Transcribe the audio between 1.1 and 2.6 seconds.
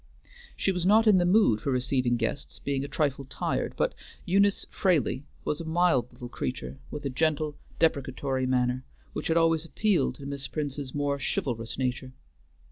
the mood for receiving guests,